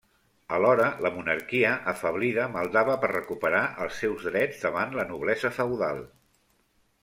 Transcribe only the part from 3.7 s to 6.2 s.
els seus drets davant la noblesa feudal.